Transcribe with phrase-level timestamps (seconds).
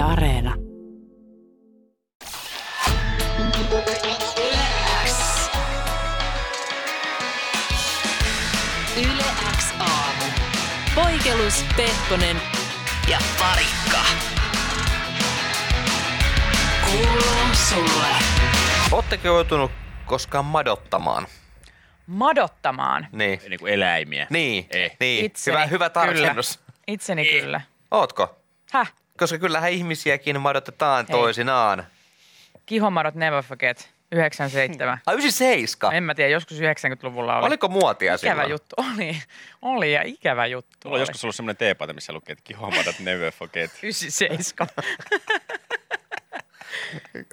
[0.00, 0.54] Areena.
[8.96, 9.24] Yle
[9.58, 10.24] X aamu.
[10.94, 12.36] Poikelus, Pehkonen
[13.08, 14.04] ja Parikka.
[16.90, 18.06] Kuuluu sulle.
[18.92, 19.70] Ootteko joutunut
[20.06, 21.26] koskaan madottamaan?
[22.06, 23.06] Madottamaan.
[23.12, 23.40] Niin.
[23.48, 24.26] Niin kuin eläimiä.
[24.30, 24.96] Niin, Eh.
[25.00, 25.24] niin.
[25.24, 26.56] Itseni, hyvä, hyvä tarkennus.
[26.58, 26.72] Kyllä.
[26.86, 27.60] Itseni kyllä.
[27.90, 28.36] Ootko?
[28.72, 28.92] Häh?
[29.20, 31.16] Koska kyllähän ihmisiäkin madotetaan Hei.
[31.16, 31.86] toisinaan.
[32.66, 33.90] Kihomadot never forget.
[34.12, 34.98] 97.
[35.06, 35.96] Ai 97.
[35.96, 37.46] En mä tiedä, joskus 90-luvulla oli.
[37.46, 38.50] Oliko muotia Ikävä silloin?
[38.50, 38.76] juttu.
[38.78, 39.22] Oli.
[39.62, 40.76] Oli ja ikävä juttu.
[40.84, 41.02] Mulla on oli.
[41.02, 43.70] joskus ollut semmoinen teepaita, missä lukee, että kihomadat never forget.
[43.82, 44.68] 97.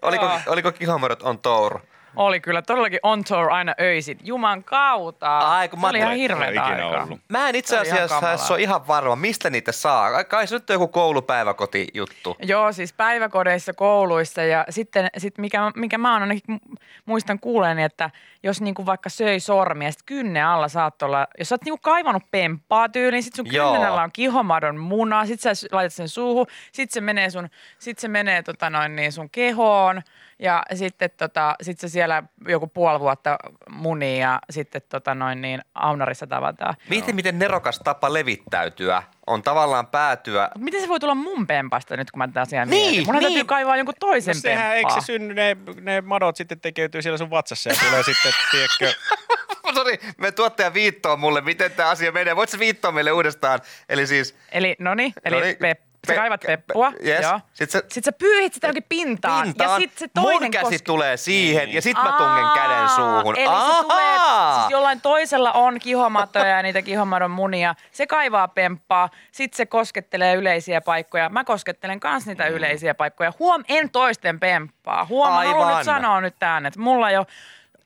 [0.01, 1.79] Oliko, oliko kihamadot on tour?
[2.17, 4.17] Oli kyllä todellakin on tour aina öisin.
[4.23, 5.37] Juman kautta.
[5.37, 7.03] Ai, kun se mä oli ihan aikaa.
[7.03, 7.19] ollut.
[7.29, 10.23] Mä en itse asiassa ole ihan varma, mistä niitä saa.
[10.23, 12.37] Kai se nyt on joku koulupäiväkoti juttu.
[12.41, 17.83] Joo, siis päiväkodeissa, kouluissa ja sitten sit mikä, mikä mä oon ainakin mu- muistan kuuleeni,
[17.83, 18.09] että
[18.43, 22.31] jos niinku vaikka söi sormia, sit kynnen alla saattoi olla, jos sä oot niinku kaivannut
[22.31, 23.45] pemppaa tyyliin, sit sun
[23.87, 27.49] alla on kihomadon muna, sit sä laitat sen suuhun, sit se menee sun,
[27.79, 30.01] sit se menee tota noin niin sun kehoon
[30.39, 33.37] ja sitten tota, sit se siellä joku puoli vuotta
[33.69, 36.75] munii ja sitten tota noin niin aunarissa tavataan.
[36.89, 40.49] Miten, miten nerokas tapa levittäytyä on tavallaan päätyä.
[40.55, 43.05] Mut Miten se voi tulla mun pempasta nyt, kun mä tätä asiaa Niin, mietin?
[43.05, 43.23] Mun niin.
[43.23, 45.01] täytyy kaivaa jonkun toisen No sehän, eikö pemppaa.
[45.01, 48.93] se synny, ne, ne madot sitten tekeytyy siellä sun vatsassa ja tulee sitten, tiedätkö,
[49.77, 52.35] Sori, me tuottaja viittoo mulle, miten tämä asia menee.
[52.35, 53.59] Voit sä viittoa meille uudestaan?
[53.89, 54.35] Eli siis...
[54.51, 55.57] Eli, noni, eli Noniin.
[55.57, 56.91] pep, sä Pe- kaivat pe- peppua.
[57.05, 57.21] yes.
[57.21, 57.39] Joo.
[57.53, 59.43] Sitten sä- Sit sä pyyhit sitä johonkin pintaan.
[59.43, 61.75] pintaan, Ja sit se toinen mun käsi koske- tulee siihen Niin.
[61.75, 63.37] ja sit mä tungen Aa, käden suuhun.
[63.37, 64.17] Eli se tulee,
[64.59, 67.75] siis jollain toisella on kihomatoja ja niitä kihomadon munia.
[67.91, 71.29] Se kaivaa pemppaa, sit se koskettelee yleisiä paikkoja.
[71.29, 72.55] Mä koskettelen kans niitä Mm.
[72.55, 73.33] yleisiä paikkoja.
[73.39, 75.05] Huom, en toisten pemppaa.
[75.05, 75.77] Huom, mä haluan Aivan.
[75.77, 77.27] nyt sanoa nyt tämän, että mulla ei ole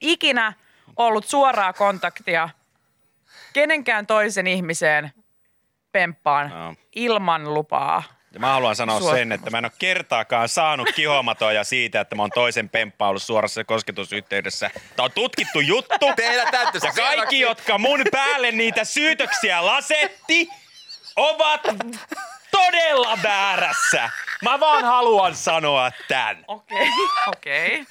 [0.02, 0.54] ikinä
[0.96, 2.50] ollut suoraa kontaktia
[3.54, 5.12] kenenkään toisen ihmiseen
[5.92, 6.76] pemppaan Joo.
[6.96, 8.04] ilman lupaa.
[8.34, 9.20] Ja mä haluan sanoa Suostumus.
[9.20, 13.24] sen, että mä en ole kertaakaan saanut kihomatoja siitä, että mä oon toisen pemppaa ollut
[13.24, 14.70] suorassa kosketusyhteydessä.
[14.96, 16.14] Tämä on tutkittu juttu.
[16.16, 16.44] Teillä
[16.84, 20.50] Ja kaikki, jotka mun päälle niitä syytöksiä lasetti,
[21.16, 21.62] ovat
[22.52, 24.10] todella väärässä.
[24.42, 26.46] Mä vaan haluan sanoa tämän.
[26.48, 26.88] Okei,
[27.28, 27.86] okei.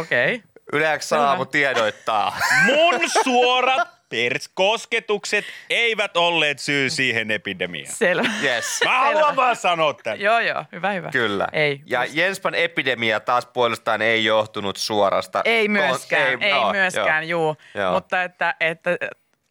[0.00, 0.42] Okei.
[0.72, 2.36] Yleensä saavu tiedoittaa.
[2.64, 7.94] Mun suorat pers- kosketukset eivät olleet syy siihen epidemiaan.
[7.94, 8.28] Selvä.
[8.42, 8.80] Yes.
[8.84, 10.20] Mä haluan vaan sanoa tämän.
[10.20, 10.64] Joo, joo.
[10.72, 11.10] Hyvä, hyvä.
[11.10, 11.48] Kyllä.
[11.52, 11.80] Ei.
[11.86, 15.42] Ja Jenspan epidemia taas puolestaan ei johtunut suorasta.
[15.44, 17.40] Ei myöskään, ei, joo, myöskään, joo.
[17.40, 17.56] juu.
[17.74, 17.92] Joo.
[17.92, 18.98] Mutta että, että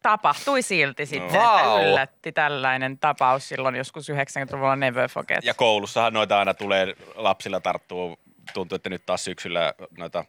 [0.02, 1.78] tapahtui silti sitten, Vau.
[1.78, 5.44] että yllätti tällainen tapaus silloin joskus 90-luvulla Never Forget.
[5.44, 8.18] Ja koulussahan noita aina tulee, lapsilla tarttuu,
[8.54, 10.24] tuntuu, että nyt taas syksyllä noita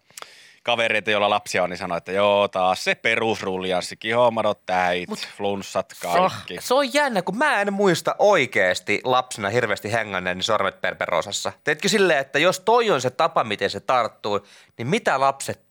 [0.65, 6.57] kavereita, joilla lapsia on, niin sanoo, että joo, taas se perusruljanssi, kihomadot, täit, flunssat, kaikki.
[6.59, 11.51] Se on jännä, kun mä en muista oikeasti lapsena hirveästi hengänneeni sormet perperosassa.
[11.63, 15.65] Teetkö silleen, että jos toi on se tapa, miten se tarttuu, niin mitä lapset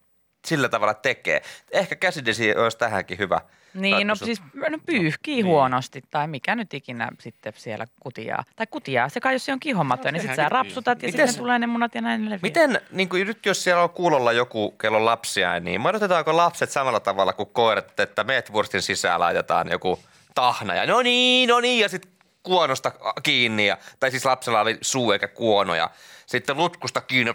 [0.45, 1.43] sillä tavalla tekee?
[1.71, 3.41] Ehkä käsidesi olisi tähänkin hyvä.
[3.75, 8.45] Niin, no siis no pyyhkii huonosti tai mikä nyt ikinä sitten siellä kutiaa.
[8.57, 11.43] Tai kutiaa, se kai jos se on kihomaton, niin sitten sä rapsutat ja Miten sitten
[11.43, 12.41] tulee ne munat ja näin ne leviää.
[12.43, 16.71] Miten, niin kuin nyt jos siellä on kuulolla joku, kello on lapsia, niin madotetaanko lapset
[16.71, 19.99] samalla tavalla kuin koirat, että meetvurstin sisään laitetaan joku
[20.35, 22.11] tahna ja no niin, no niin, ja sitten
[22.43, 25.91] kuonosta kiinni, ja, tai siis lapsella oli suu eikä kuono, ja
[26.27, 27.35] sitten lutkusta kiinni,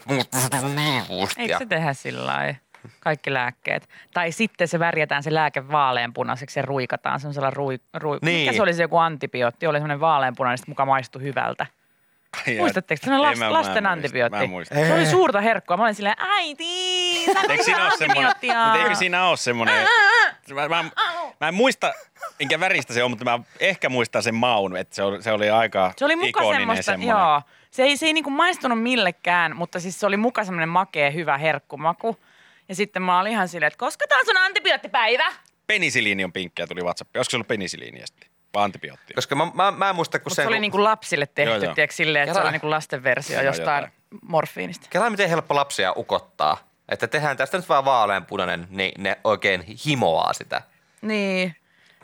[1.37, 2.68] Eikö se tehdä sillä lailla?
[2.99, 3.89] Kaikki lääkkeet.
[4.13, 8.39] Tai sitten se värjätään se lääke vaaleanpunaiseksi ja ruikataan semmoisella rui, rui Niin.
[8.41, 9.67] Mikä se oli se joku antibiootti?
[9.67, 11.65] Oli semmoinen vaaleanpunainen, sitten muka maistui hyvältä.
[12.59, 13.05] Muistatteko?
[13.05, 14.47] Se on Ei, las, mä- lasten muista, antibiootti.
[14.47, 14.85] mä.
[14.85, 15.77] Se oli suurta herkkua.
[15.77, 18.33] Mä olin silleen, äiti, Eikö siinä ole semmoinen,
[18.83, 19.87] eikö siinä ole semmoinen,
[20.53, 20.83] mä, mä,
[21.39, 21.93] mä en muista,
[22.39, 25.49] minkä väristä se on, mutta mä ehkä muistan sen maun, että se oli, se oli
[25.49, 27.17] aika Se oli muka ikoninen semmoista, semmoinen.
[27.17, 27.41] joo.
[27.71, 31.37] Se ei, se ei niinku maistunut millekään, mutta siis se oli muka semmoinen makea, hyvä
[31.37, 32.17] herkkumaku.
[32.69, 35.33] Ja sitten mä olin ihan silleen, että koska tää on sun antibioottipäivä?
[35.67, 37.15] Penisiliini on pinkkiä, tuli WhatsApp.
[37.15, 38.29] Olisiko se ollut penisiliiniä sitten?
[38.53, 39.15] Vai antibioottia?
[39.15, 40.41] koska mä, mä, mä en muista, kun Mutta se...
[40.41, 41.73] se oli niinku lapsille tehty, Joo, joo.
[41.73, 43.93] tiedätkö, silleen, että se Kela- oli niinku lasten versio Joo, jostain jotain.
[44.21, 44.87] morfiinista.
[44.89, 46.57] Kela miten helppo lapsia ukottaa.
[46.89, 50.61] Että tehdään tästä nyt vaan vaaleanpunainen, niin ne oikein himoaa sitä.
[51.01, 51.55] Niin.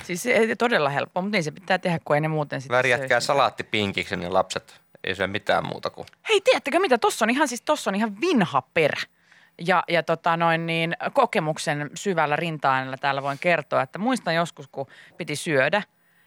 [0.04, 2.76] Siis se ei todella helppoa, mutta niin se pitää tehdä, kun ei ne muuten sitten
[2.78, 6.98] Värjätkää salaatti pinkiksi, niin lapset ei syö mitään muuta kuin Hei, tiedättekö mitä?
[6.98, 9.02] Tossa on ihan, siis tossa on ihan vinha perä.
[9.62, 14.88] Ja, ja tota noin niin, kokemuksen syvällä rinta täällä voin kertoa, että muistan joskus, kun
[15.18, 15.82] piti syödä.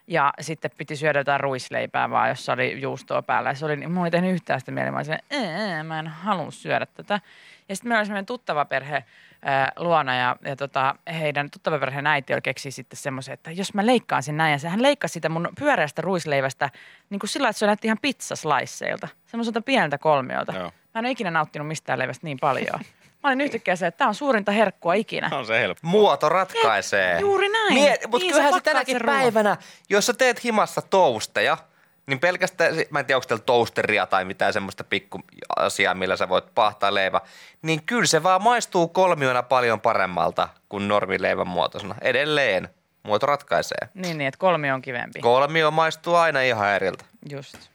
[0.07, 3.51] Ja sitten piti syödä jotain ruisleipää vaan, jossa oli juustoa päällä.
[3.51, 4.93] Ja se oli, niin- mulla oli tehnyt yhtään sitä mieleen.
[4.95, 7.21] Mä olin silleen, "Ee, mä en halua syödä tätä.
[7.69, 9.05] Ja sitten meillä oli semmoinen tuttava perhe
[9.43, 13.75] ää, luona ja, ja tota, heidän tuttava perheen äiti oli keksi sitten semmoisen, että jos
[13.75, 14.53] mä leikkaan sen näin.
[14.53, 16.71] Ja se, hän leikkasi sitä mun pyöreästä ruisleivästä
[17.11, 19.09] niin kuin sillä että se näytti ihan pizzasliceilta.
[19.27, 20.53] Semmoiselta pieneltä kolmiolta.
[20.53, 20.73] Joo.
[20.95, 22.81] Mä en ole ikinä nauttinut mistään leivästä niin paljon.
[23.23, 25.31] Mä olin yhtäkkiä se, että tämä on suurinta herkkua ikinä.
[25.33, 25.89] On se helppo.
[25.89, 27.21] Muoto ratkaisee.
[27.21, 27.75] Juuri näin.
[28.03, 29.57] Mutta Niin, kyllähän se tänäkin päivänä,
[29.89, 31.59] jos sä teet himassa tousteja,
[32.07, 35.21] niin pelkästään, mä en tiedä onko teillä toasteria tai mitään semmoista pikku
[35.57, 37.21] asiaa, millä sä voit pahtaa leivä,
[37.63, 41.95] niin kyllä se vaan maistuu kolmiona paljon paremmalta kuin normileivän muotoisena.
[42.01, 42.69] Edelleen
[43.03, 43.89] muoto ratkaisee.
[43.95, 45.21] Niin, niin, että kolmi on kivempi.
[45.21, 47.05] Kolmio maistuu aina ihan eriltä.
[47.31, 47.55] Just.
[47.55, 47.69] Yes.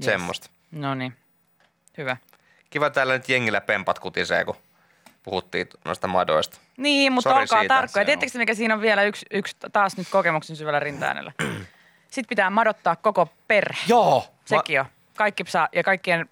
[0.00, 0.50] Semmosta.
[0.70, 1.12] No niin.
[1.98, 2.16] Hyvä.
[2.70, 4.56] Kiva täällä nyt jengillä pempat kutisee, kun
[5.22, 6.58] puhuttiin noista madoista.
[6.76, 8.04] Niin, mutta Sori olkaa tarkkoja.
[8.04, 11.32] Tiedättekö mikä siinä on vielä yksi, yksi taas nyt kokemuksen syvällä rintaäänellä?
[12.10, 13.80] Sitten pitää madottaa koko perhe.
[13.88, 14.24] Joo!
[14.44, 14.86] Sekin on.
[15.16, 16.28] Kaikki saa, ja kaikkien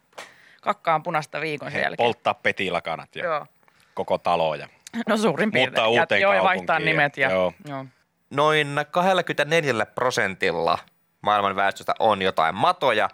[0.61, 2.07] kakka on punasta viikon sen jälkeen.
[2.07, 3.47] Polttaa petilakanat ja Joo.
[3.95, 4.55] koko talo.
[4.55, 4.69] Ja...
[5.07, 5.85] No suurin piirtein.
[5.85, 7.17] Muuttaa uuteen ja, joo, ja vaihtaa nimet.
[7.17, 7.53] Ja, joo.
[7.69, 7.87] joo.
[8.31, 10.79] noin 24 prosentilla
[11.21, 13.09] maailman väestöstä on jotain matoja,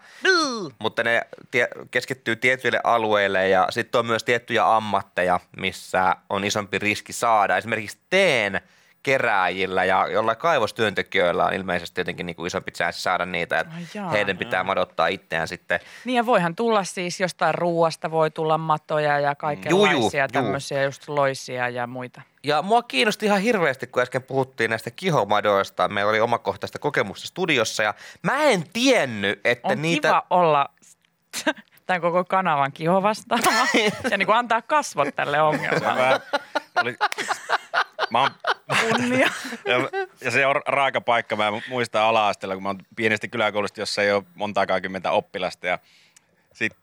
[0.78, 6.78] mutta ne tie- keskittyy tietyille alueille ja sitten on myös tiettyjä ammatteja, missä on isompi
[6.78, 7.56] riski saada.
[7.56, 8.60] Esimerkiksi teen
[9.04, 14.10] kerääjillä ja jollain kaivostyöntekijöillä on ilmeisesti jotenkin niin kuin isompi chanssi saada niitä, että jaa.
[14.10, 15.80] heidän pitää madottaa itseään sitten.
[16.04, 20.28] Niin ja voihan tulla siis jostain ruuasta, voi tulla matoja ja kaikenlaisia juu.
[20.32, 22.22] tämmöisiä, just loisia ja muita.
[22.44, 25.88] Ja mua kiinnosti ihan hirveästi, kun äsken puhuttiin näistä kihomadoista.
[25.88, 30.08] Meillä oli omakohtaista kokemusta studiossa ja mä en tiennyt, että On niitä...
[30.08, 30.68] kiva olla
[31.86, 33.66] tämän koko kanavan kiho vastaava
[34.10, 36.00] ja niin kuin antaa kasvot tälle on ongelmalle.
[36.00, 36.20] vähän,
[36.82, 36.96] oli,
[38.10, 38.30] mä oon,
[38.80, 39.30] Kunnia.
[39.66, 41.36] ja, ja, se on raaka paikka.
[41.36, 45.66] Mä muistan ala-asteella, kun mä oon pienestä kyläkoulusta, jossa ei ole montaakaan kymmentä oppilasta.
[45.66, 45.78] Ja
[46.52, 46.80] sitten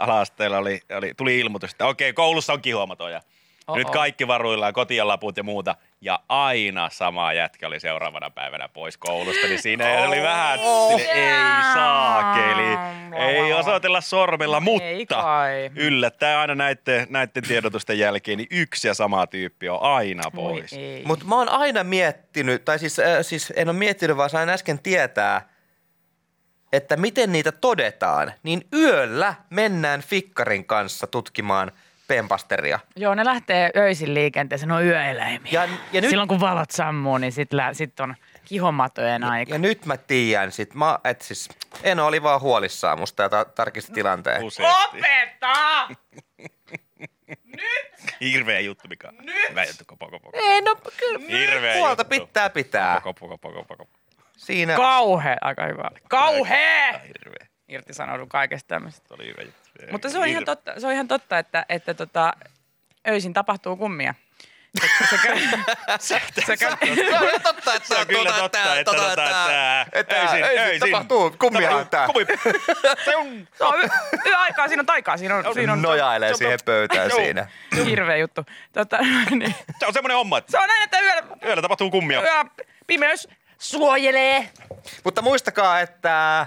[0.00, 3.22] ala-asteella oli, oli, tuli ilmoitus, että okei, koulussa on kihuamatoja.
[3.66, 3.78] Oh-oh.
[3.78, 5.76] Nyt kaikki varuillaan, kotialaput ja muuta.
[6.00, 11.74] Ja aina sama jätkä oli seuraavana päivänä pois koulusta, niin siinä oli vähän, sille, ei
[11.74, 12.78] saakeli,
[13.16, 14.60] ei osoitella sormella, Ei
[14.96, 15.70] mutta kai.
[15.76, 20.72] yllättäen aina näiden, näiden tiedotusten jälkeen, niin yksi ja sama tyyppi on aina pois.
[20.72, 21.02] ei.
[21.06, 24.78] Mutta mä oon aina miettinyt, tai siis, äh, siis en ole miettinyt, vaan sain äsken
[24.78, 25.48] tietää,
[26.72, 28.32] että miten niitä todetaan.
[28.42, 31.72] Niin yöllä mennään fikkarin kanssa tutkimaan
[32.08, 32.78] pempasteria.
[32.96, 35.52] Joo, ne lähtee öisin liikenteeseen, ne on yöeläimiä.
[35.52, 38.14] Ja, ja, nyt, Silloin kun valot sammuu, niin sitten sit on
[38.44, 39.52] kihomatojen aika.
[39.52, 41.48] ja nyt mä tiedän sit, mä, et siis,
[41.82, 44.42] en oli vaan huolissaan musta ja ta- tarkisti tilanteen.
[44.44, 44.98] Useasti.
[44.98, 45.88] Opeta!
[48.20, 49.14] Hirveä juttu, mikä on.
[49.50, 50.38] Hyvä juttu, kopo, kopo, kopo.
[50.38, 52.26] Ei no, kyllä Hirveä huolta juttu.
[52.26, 53.00] pitää pitää.
[53.00, 53.90] Kopo, kopo, kopo, kopo.
[54.36, 55.90] Siinä, Kauhe, aika hyvä.
[56.08, 56.92] Kauhea!
[56.92, 57.46] Hirveä.
[57.68, 59.14] Irtisanoudun kaikesta tämmöistä.
[59.14, 59.63] Oli hyvä juttu.
[59.90, 62.32] Mutta se on ihan totta, se on ihan totta että, että tota,
[63.08, 64.14] öisin tapahtuu kummia.
[64.80, 64.86] Se,
[65.98, 66.78] se, se, se, on
[67.28, 71.34] ihan totta, että Se on kyllä totta, että, tota, että, että öisin, öisin öisin tapahtuu
[71.38, 72.06] kummia tää.
[72.06, 72.26] Kummi.
[73.04, 73.90] Se on se on
[74.26, 77.46] yöaikaa, siinä on taikaa, siinä on, siinä on Nojailee se on siihen pöytään siinä.
[77.84, 78.46] hirveä juttu.
[78.72, 78.98] Tota,
[79.30, 79.54] niin.
[79.78, 82.22] Se on semmoinen homma, että Se on näin, että yöllä, yöllä tapahtuu kummia.
[82.22, 82.44] yö,
[82.86, 83.28] pimeys
[83.58, 84.50] suojelee.
[85.04, 86.46] Mutta muistakaa, että,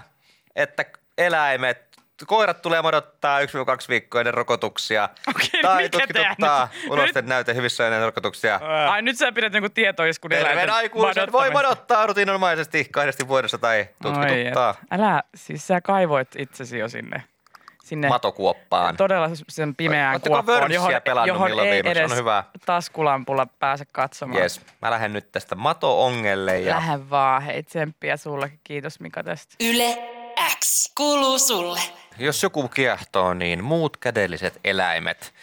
[0.55, 0.85] että
[1.17, 1.86] eläimet,
[2.25, 3.43] koirat tulee odottaa 1-2
[3.89, 5.09] viikkoa ennen rokotuksia.
[5.27, 8.59] Okei, tai mikä tutkituttaa nyt- ulosten näyte hyvissä ennen rokotuksia.
[8.89, 13.87] Ai nyt sä pidät jonkun tietoiskun Terveen eläinten aikuisen voi madottaa rutiinomaisesti kahdesti vuodessa tai
[14.01, 14.99] tutkituttaa Oi.
[14.99, 17.23] Älä, siis sä kaivoit itsesi jo sinne.
[17.83, 18.97] sinne matokuoppaan.
[18.97, 21.99] Todella sen pimeään Ootteko kuoppaon, Wordsia johon, pelannut johon ei viimeksi?
[21.99, 22.43] edes On hyvä.
[22.65, 24.41] taskulampulla pääse katsomaan.
[24.41, 24.61] Yes.
[24.81, 28.59] Mä lähden nyt tästä mato-ongelle ja Lähde vaan, hei tsemppiä sullekin.
[28.63, 29.55] Kiitos Mika tästä.
[29.63, 29.97] Yle
[30.59, 31.79] X kuuluu sulle.
[32.19, 35.33] Jos joku kiehtoo, niin muut kädelliset eläimet,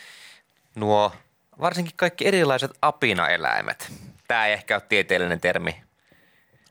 [0.74, 1.12] nuo
[1.60, 3.92] varsinkin kaikki erilaiset apinaeläimet.
[4.28, 5.82] Tämä ei ehkä ole tieteellinen termi,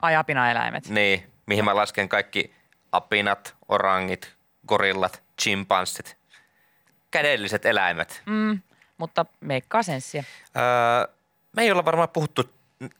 [0.02, 0.88] Ai apinaeläimet.
[0.90, 2.56] niin, mihin mä lasken kaikki
[2.92, 4.34] apinat, orangit,
[4.68, 6.18] gorillat, chimpanssit,
[7.12, 8.22] kädelliset eläimet.
[8.26, 8.62] Mm,
[8.98, 10.24] mutta meikkaa senssiä.
[10.58, 11.16] Öö,
[11.56, 12.50] me ei olla varmaan puhuttu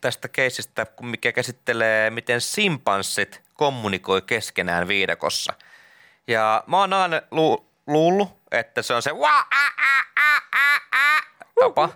[0.00, 5.52] tästä keisistä, kun mikä käsittelee, miten simpanssit kommunikoi keskenään viidakossa.
[6.28, 10.76] Ja mä oon aina lu- luullut, että se on se wa a a a a
[10.92, 11.22] a
[11.60, 11.88] tapa.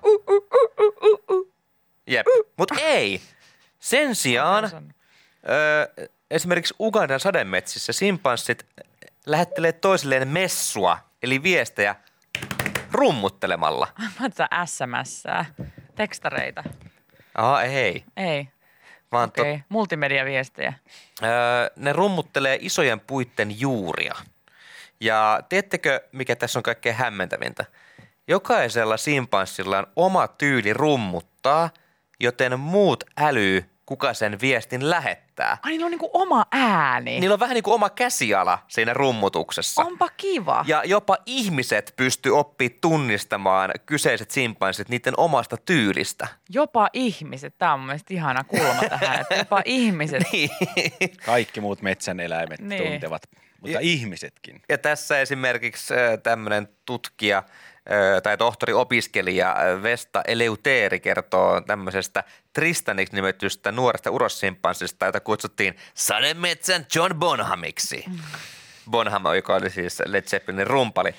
[2.07, 2.27] Jep,
[2.59, 3.21] mut ei.
[3.79, 4.65] Sen sijaan
[5.49, 8.67] öö, esimerkiksi Ugandan sademetsissä simpanssit
[9.27, 11.95] lähettelee toisilleen messua, eli viestejä
[12.93, 13.89] rummuttelemalla.
[13.99, 15.23] Mä oon SMS,
[15.95, 16.65] tekstareita.
[17.35, 18.05] Aha, ei.
[18.17, 18.49] Ei.
[19.13, 19.61] Vaan Okei, okay.
[19.69, 20.73] multimediaviestejä.
[21.23, 21.29] Öö,
[21.77, 24.15] ne rummuttelee isojen puitten juuria.
[25.01, 27.65] Ja tiedättekö, mikä tässä on kaikkein hämmentävintä?
[28.29, 31.71] Jokaisella simpanssilla on oma tyyli rummuttaa,
[32.21, 35.28] joten muut älyy, kuka sen viestin lähettää.
[35.45, 37.21] Ai niillä on niinku oma ääni.
[37.21, 39.83] Niillä on vähän niin kuin oma käsiala siinä rummutuksessa.
[39.85, 40.65] Onpa kiva.
[40.69, 46.29] Ja jopa ihmiset pysty oppii tunnistamaan kyseiset simpanssit niiden omasta tyylistä.
[46.49, 47.55] Jopa ihmiset.
[47.59, 50.23] Tämä on mun mielestä ihana kulma tähän, että jopa ihmiset.
[50.33, 50.51] Niin.
[51.27, 52.83] Kaikki muut metsän eläimet Niin.
[52.83, 53.23] tuntevat,
[53.61, 54.63] mutta ihmisetkin.
[54.69, 57.43] Ja tässä esimerkiksi tämmöinen tutkija
[58.23, 67.15] tai tohtori-opiskelija ö, Vesta Eleuteeri kertoo tämmöisestä Tristaniksi nimetystä nuoresta urossimpanssista, jota kutsuttiin sademetsän John
[67.15, 68.05] Bonhamiksi.
[68.91, 71.15] Bonham, joka oli siis Led Zeppelinin rumpali.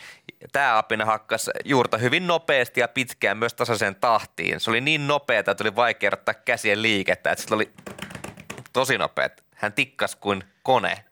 [0.51, 4.59] Tämä apina hakkas juurta hyvin nopeasti ja pitkään myös tasaiseen tahtiin.
[4.59, 7.73] Se oli niin nopeata, että oli vaikea ottaa käsien liikettä, että sillä oli
[8.73, 9.43] tosi nopeat.
[9.55, 11.03] Hän tikkas kuin kone.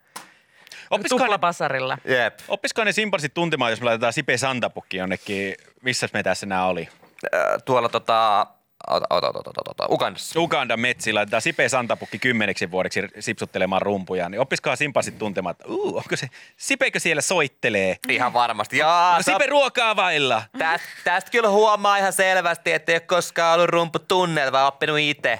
[1.09, 1.97] Tuplapasarilla.
[2.05, 2.39] Jep.
[2.47, 6.89] oppisikohan ne simpanssit tuntemaan, jos me laitetaan Sipe Santapukki jonnekin, missä me tässä nämä oli?
[7.33, 8.47] Ö, Tuolla tota,
[8.87, 10.39] ota, ota, ota, ota, ota, Ugandassa.
[10.39, 15.97] Ugandan metsiin laitetaan Sipe Santapukki kymmeneksi vuodeksi sipsuttelemaan rumpuja, niin oppisikohan simpanssit tuntemaan, että uu,
[15.97, 16.27] onko se,
[16.57, 17.97] Sipekö siellä soittelee?
[18.09, 18.77] Ihan varmasti.
[18.77, 20.41] Jaa, No, Sipe ruokaa vailla.
[20.57, 24.99] tästä, tästä kyllä huomaa ihan selvästi, että ei ole koskaan ollut rumpu tunnel, vaan oppinut
[24.99, 25.39] itse.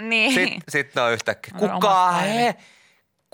[0.00, 0.34] Niin.
[0.34, 2.54] Sitten sit ne on yhtäkkiä, kuka he?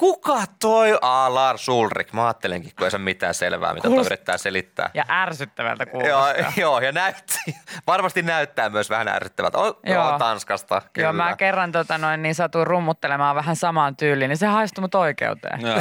[0.01, 0.99] Kuka toi?
[1.03, 2.13] Aa, Lars Ulrik.
[2.13, 4.91] Mä ajattelenkin, kun ei se ole mitään selvää, mitä toi Kuulost- yrittää selittää.
[4.95, 6.53] Ja ärsyttävältä Joo, kuulostaa.
[6.63, 7.35] joo, ja näytti,
[7.87, 9.59] varmasti näyttää myös vähän ärsyttävältä.
[9.59, 10.09] On, Joo.
[10.09, 10.19] joo.
[10.19, 11.07] Tanskasta, kyllä.
[11.07, 14.95] Joo, mä kerran tota noin, niin satuin rummuttelemaan vähän samaan tyyliin, niin se haistui mut
[14.95, 15.61] oikeuteen.
[15.61, 15.81] Joo.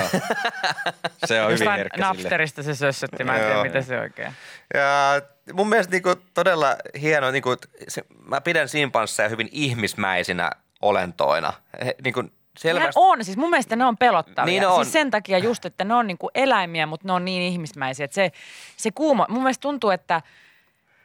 [1.25, 2.07] Se on hyvin Jostain herkkä sille.
[2.07, 3.63] napsterista se sössötti, mä en tiedä Joo.
[3.63, 4.33] mitä se oikein.
[4.73, 5.21] Ja
[5.53, 7.55] mun mielestä niinku todella hieno, niinku,
[7.87, 10.49] se, mä pidän simpansseja hyvin ihmismäisinä
[10.81, 11.53] olentoina.
[11.85, 14.45] He, niinku, Nehän selvästi, on, siis mun mielestä ne on pelottavia.
[14.45, 14.85] Niin on.
[14.85, 18.03] Siis sen takia just, että ne on niinku eläimiä, mutta ne on niin ihmismäisiä.
[18.03, 18.31] Että se,
[18.77, 20.21] se kuuma, mun mielestä tuntuu, että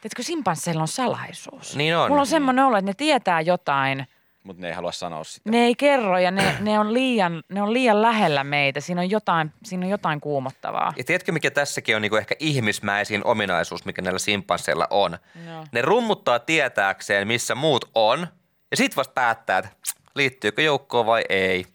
[0.04, 1.76] Tiedätkö, simpansseilla on salaisuus.
[1.76, 2.10] Niin on.
[2.10, 4.06] Mulla on semmoinen olo, että ne tietää jotain,
[4.42, 5.50] Mutta ne ei halua sanoa sitä.
[5.50, 8.80] ne ei kerro ja ne, ne, on, liian, ne on liian lähellä meitä.
[8.80, 10.92] Siinä on jotain, siinä on jotain kuumottavaa.
[10.96, 15.18] Ja tiedätkö, mikä tässäkin on niinku ehkä ihmismäisin ominaisuus, mikä näillä simpansseilla on?
[15.46, 15.64] Joo.
[15.72, 18.26] Ne rummuttaa tietääkseen, missä muut on,
[18.70, 19.70] ja sit vasta päättää, että
[20.14, 21.66] liittyykö joukkoon vai ei.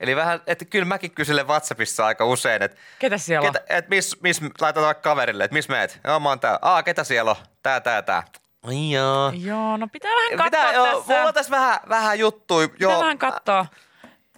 [0.00, 4.22] Eli vähän, että kyllä mäkin kyselen WhatsAppissa aika usein, että Ketä siellä ketä, et miss,
[4.22, 6.00] miss, laitetaan vaikka kaverille, että missä meet?
[6.04, 6.58] Joo, mä oon tää.
[6.62, 7.36] Aa, ketä siellä on?
[7.62, 8.22] Tää, tää, tää.
[8.62, 9.24] Ai joo.
[9.24, 9.42] on?
[9.42, 11.14] Joo, no pitää vähän katsoa Pitää, joo, tässä.
[11.14, 12.68] mulla on tässä vähän, vähän juttui.
[12.68, 13.66] Pitää Joo, vähän katsoa.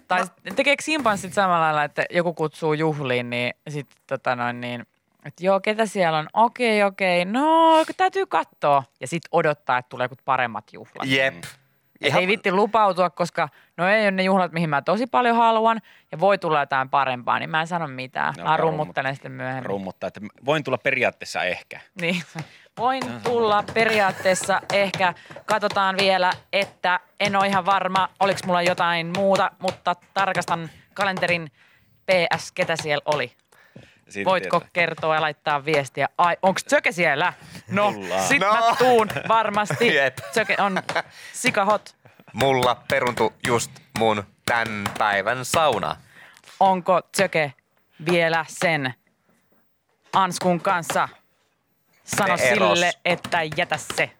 [0.07, 0.55] Tai no.
[0.55, 4.85] tekeekö simpanssit samalla lailla, että joku kutsuu juhliin, niin sitten tota noin niin,
[5.25, 6.27] että joo, ketä siellä on?
[6.33, 8.83] Okei, okei, no täytyy katsoa.
[9.01, 11.05] Ja sitten odottaa, että tulee jotkut paremmat juhlat.
[11.07, 11.43] Jep.
[12.01, 15.81] Et ei vitti lupautua, koska no ei ole ne juhlat, mihin mä tosi paljon haluan.
[16.11, 18.33] Ja voi tulla jotain parempaa, niin mä en sano mitään.
[18.37, 19.65] Ne mä rummuttelen sitten myöhemmin.
[19.65, 21.79] Rummuttaa, että voin tulla periaatteessa ehkä.
[22.01, 22.23] Niin.
[22.77, 25.13] Voin tulla periaatteessa ehkä.
[25.45, 31.51] Katsotaan vielä, että en ole ihan varma, oliko mulla jotain muuta, mutta tarkastan kalenterin
[32.05, 33.31] PS, ketä siellä oli.
[34.09, 34.69] Siitä Voitko tietää.
[34.73, 36.09] kertoa ja laittaa viestiä?
[36.17, 37.33] Ai, onko Tsöke siellä?
[37.69, 38.27] No, Tullaan.
[38.27, 38.53] sit No.
[38.53, 39.95] mä tuun varmasti.
[39.95, 40.17] Jep.
[40.31, 40.83] Tsöke on
[41.33, 41.95] sikahot.
[42.33, 45.95] Mulla peruntu just mun tämän päivän sauna.
[46.59, 47.53] Onko Tsöke
[48.11, 48.93] vielä sen
[50.13, 51.09] Anskun kanssa?
[52.03, 52.69] Sano Ne eros.
[52.79, 54.11] sille, että jätä se.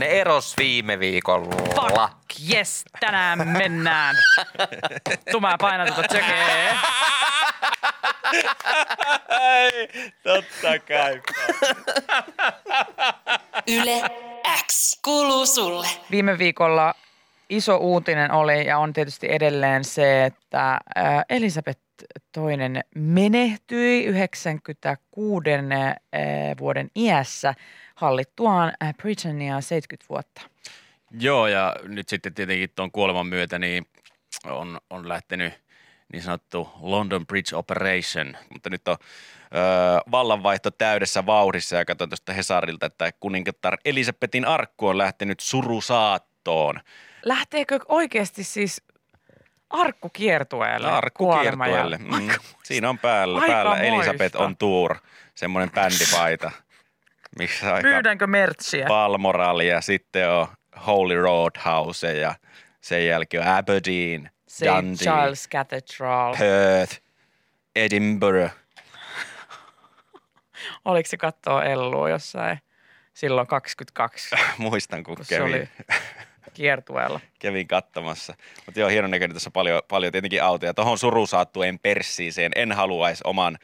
[0.00, 1.54] Ne eros viime viikolla.
[1.74, 4.16] Fuck, yes, tänään mennään.
[5.30, 6.76] Tuu mä painan tuota Tsökeä.
[9.40, 9.88] Ei,
[10.22, 11.22] totta kai.
[13.68, 14.02] Yle
[14.66, 15.86] X kuuluu sulle.
[16.10, 16.94] Viime viikolla
[17.50, 21.80] iso uutinen oli ja on tietysti edelleen se, että ää, Elisabeth
[22.32, 25.96] toinen menehtyi 96 ää,
[26.58, 27.54] vuoden iässä
[27.94, 30.42] hallittuaan ää, Britannia 70 vuotta.
[31.20, 33.86] Joo, ja nyt sitten tietenkin tuon kuoleman myötä niin
[34.44, 35.52] on, on lähtenyt
[36.12, 38.96] niin sanottu London Bridge Operation, mutta nyt on
[39.54, 39.60] öö,
[40.10, 46.80] vallanvaihto täydessä vauhdissa ja katsoin tuosta Hesarilta, että kuningatar Elisabetin arkku on lähtenyt surusaattoon.
[47.24, 48.82] Lähteekö oikeasti siis
[49.70, 50.90] arkku kiertueelle?
[50.90, 51.98] Arkku kuolema ja-.
[51.98, 52.28] Mm.
[52.62, 53.86] Siinä on päällä, Aika päällä moista.
[53.86, 54.96] Elisabeth on tour,
[55.34, 56.50] semmoinen bändipaita,
[57.38, 58.86] missä aika Pyydänkö mertsiä?
[58.86, 60.46] Balmoral ja sitten on
[60.86, 62.34] Holy Roadhouse ja
[62.80, 64.64] sen jälkeen on Aberdeen, St.
[64.66, 66.36] Dundee, Charles Cathedral.
[66.38, 67.00] Perth,
[67.76, 68.52] Edinburgh.
[70.84, 72.58] Oliko se katsoa Ellua jossain
[73.14, 74.34] silloin 22?
[74.58, 75.54] Muistan, kun kun se kävin.
[75.54, 75.68] oli
[76.54, 77.20] kiertueella.
[77.38, 78.34] kävin katsomassa.
[78.66, 80.74] Mutta joo, hienon näköinen tässä paljon, paljon tietenkin autoja.
[80.74, 83.58] Tuohon surusaattueen perssiiseen en haluaisi oman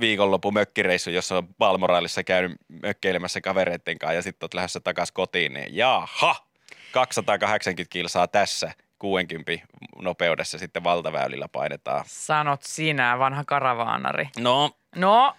[0.00, 5.52] viikonlopun mökkireissun, jossa on Balmoraalissa käynyt mökkeilemässä kavereitten kanssa ja sitten olet lähdössä takaisin kotiin,
[5.52, 6.46] niin jaha,
[6.92, 9.52] 280 kilsaa tässä 60
[10.02, 12.04] nopeudessa sitten valtaväylillä painetaan.
[12.06, 14.28] Sanot sinä, vanha karavaanari.
[14.38, 15.34] No, No,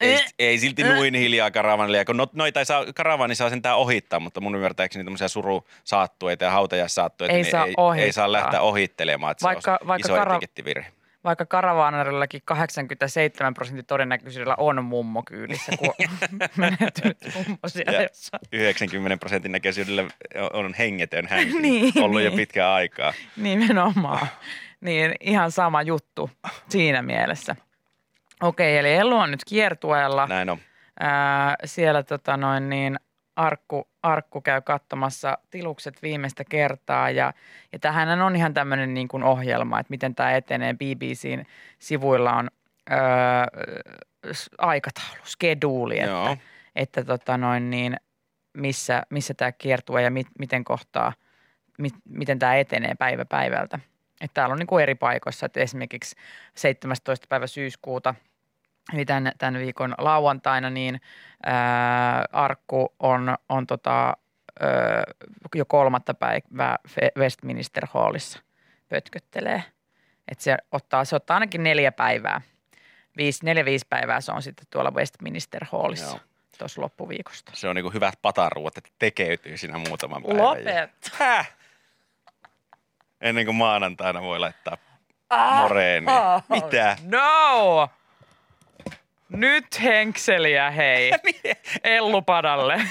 [0.00, 0.88] ei, eh, ei silti eh.
[0.88, 5.04] noin hiljaa karavanilla, kun no, noita ei saa, karavaani saa sentään ohittaa, mutta mun ymmärtääkseni
[5.04, 9.78] tämmöisiä surusaattueita ja hautajaissaattueita Ei niin saa ei, ei saa lähteä ohittelemaan, että Vaikka- se
[9.84, 10.92] on vaikka iso kara- etikettivirhe.
[11.28, 18.40] Vaikka karavaanarillakin 87 prosentin todennäköisyydellä on mummo kyydissä, kun on menehtynyt mummo siellä Ja jossain.
[18.52, 20.04] 90 prosentin näköisyydellä
[20.52, 22.36] on hengetön hänkin Niin, ollut jo niin.
[22.36, 23.12] pitkään aikaa.
[23.36, 24.26] Nimenomaan.
[24.80, 26.30] Niin ihan sama juttu
[26.68, 27.56] siinä mielessä.
[28.42, 30.26] Okei, eli Ellu on nyt kiertueella.
[30.26, 30.58] Näin on.
[31.00, 32.98] Ää, siellä tota noin niin,
[33.38, 37.32] Arkku, Arkku käy katsomassa tilukset viimeistä kertaa ja,
[37.72, 40.74] ja tähän on ihan tämmöinen niin kuin ohjelma, että miten tämä etenee.
[40.74, 41.44] BBCn
[41.78, 42.50] sivuilla on
[42.90, 42.98] öö,
[44.58, 46.36] aikataulu, skeduuli, että, Joo.
[46.76, 47.96] että tota noin niin,
[48.54, 51.12] missä, missä tämä kiertue ja mit, miten kohtaa,
[51.78, 53.78] mit, miten tämä etenee päivä päivältä.
[54.20, 56.16] Että täällä on niin kuin eri paikoissa, että esimerkiksi
[56.54, 57.26] 17.
[57.28, 58.14] päivä syyskuuta,
[58.94, 61.00] eli tämän, tämän viikon lauantaina, niin
[61.42, 64.16] ää, Arkku on, on tota,
[64.60, 65.04] ää,
[65.54, 66.76] jo kolmatta päivää
[67.18, 68.40] Westminster Hallissa
[68.88, 69.64] pötköttelee.
[70.28, 72.40] Että se ottaa, se ottaa ainakin neljä päivää.
[73.16, 76.20] Viisi, neljä, viisi päivää se on sitten tuolla Westminster Hallissa Joo.
[76.58, 77.52] tuossa loppuviikosta.
[77.54, 80.44] Se on niinku hyvät pataruuat, että tekeytyy siinä muutaman päivän.
[80.44, 81.10] Lopet!
[81.12, 81.52] Häh?
[83.20, 84.76] Ennen kuin maanantaina voi laittaa
[85.62, 86.06] moreeni.
[86.48, 86.96] Mitä?
[87.02, 87.88] No!
[89.28, 91.12] Nyt henkseliä hei.
[91.84, 92.80] Ellupadalle.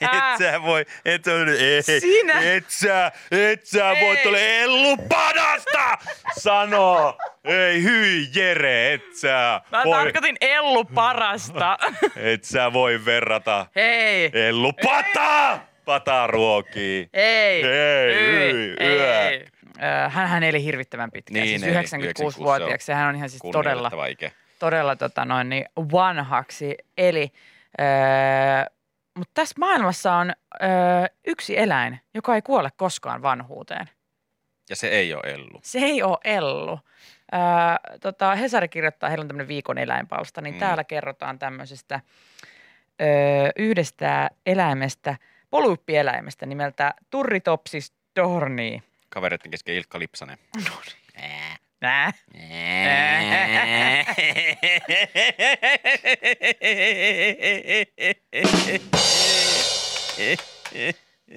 [0.00, 2.40] Et sä voi, et sä, ei, Sinä.
[2.40, 4.22] et sä, et sä voi Ei.
[4.22, 5.98] tuolle ellupadasta
[6.38, 7.16] sano.
[7.44, 11.78] Ei hyi Jere, et sä Mä voi, tarkoitin Ellu parasta.
[12.32, 14.30] et sä voi verrata Hei.
[14.34, 17.10] ellupata pataruokiin.
[17.12, 17.64] Ei.
[17.64, 18.74] Ei, Ei.
[18.80, 19.28] ei, yö.
[19.28, 19.46] Ei.
[19.82, 22.84] Ö, Hänhän eli hirvittävän pitkään, Niin siis eli 96-vuotiaaksi.
[22.86, 24.30] Sehän on ihan siis todella, ikä.
[24.58, 26.76] todella tota noin, niin vanhaksi.
[26.98, 27.32] Eli,
[27.80, 27.86] öö,
[29.18, 30.68] mutta tässä maailmassa on öö,
[31.26, 33.86] yksi eläin, joka ei kuole koskaan vanhuuteen.
[34.70, 35.60] Ja se ei ole Ellu.
[35.62, 36.78] Se ei ole Ellu.
[37.34, 37.40] Öö,
[38.00, 40.56] tota, Hesari kirjoittaa, heillä on tämmöinen viikon eläinpalsta, niin Mm.
[40.56, 40.60] mm.
[40.60, 42.00] täällä kerrotaan tämmöisestä
[43.02, 43.08] öö,
[43.58, 45.16] yhdestä eläimestä,
[45.50, 48.82] polyyppieläimestä nimeltä Turritopsis dorni.
[49.10, 50.38] Kavereiden kesken Ilkka Lipsanen.
[51.80, 52.12] Nää.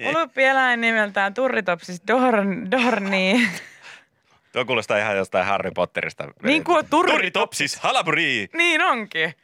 [0.04, 3.48] Polyyppieläin nimeltään Turritopsis dorn, dorni.
[4.52, 6.24] Tuo kuulostaa ihan jostain Harry Potterista.
[6.42, 7.14] Niin kuin turritopsis.
[7.14, 8.48] Turritopsis, halaburi.
[8.52, 9.34] Niin onkin.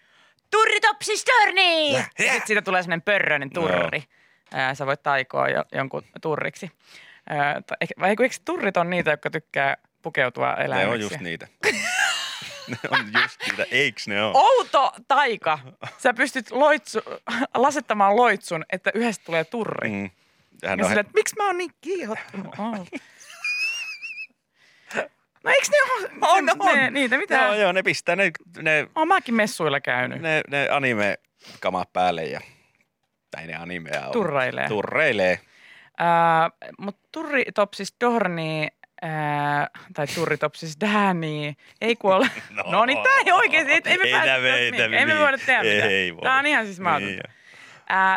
[0.51, 1.93] Turritopsis dorni!
[1.93, 4.03] Ja sitten siitä tulee sellainen pörröinen turri.
[4.53, 6.71] Ää, sä voit taikoa jo, jonkun turriksi.
[8.01, 10.95] Vai eikö eikö turrit on niitä, jotka tykkää pukeutua Ne eläimiksi?
[10.95, 11.49] on just niitä.
[12.69, 14.33] ne on just niitä, eiks ne oo?
[14.35, 15.59] Outo taika.
[15.99, 17.01] Sä pystyt loitsu,
[17.57, 19.91] lasettamaan loitsun, että yhdestä tulee turri.
[19.91, 20.11] Mm.
[20.67, 22.55] Hän Ja on, sillä, että miksi mä oon niin kiihottunut?
[25.45, 26.77] No eikö ne ole On, on.
[26.77, 27.19] Ne, niitä?
[27.19, 27.35] Mitä?
[27.37, 30.21] Joo, joo, ne pistää ne, ne, Oon mäkin messuilla käynyt.
[30.21, 32.41] ne, ne anime-kamat päälle ja
[33.31, 34.13] tai ne animea on.
[34.13, 34.69] Turreilee.
[34.69, 35.41] Turreilee.
[36.01, 38.69] Uh, Mutta Turritopsis Dorni,
[39.03, 39.09] uh,
[39.95, 42.31] tai Turritopsis Dani, ei kuole.
[42.51, 42.63] No.
[42.67, 44.95] No, niin, tää ei oikeesti, ei, ei me Ei päästä me- ei mihinkään.
[44.95, 45.23] Ei me niin.
[45.23, 46.17] voida tehdä Ei mitään.
[46.17, 46.23] voi.
[46.23, 47.23] Tää on ihan siis mahdotonta.
[47.29, 47.41] Niin.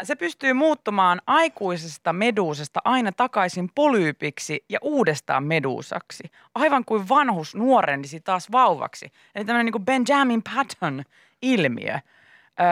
[0.03, 6.23] Se pystyy muuttumaan aikuisesta meduusasta aina takaisin polyypiksi ja uudestaan meduusaksi.
[6.55, 9.11] Aivan kuin vanhus nuorenisi taas vauvaksi.
[9.35, 11.03] Eli tämmöinen niin Benjamin Patton
[11.41, 11.93] ilmiö.
[11.93, 12.67] Öö,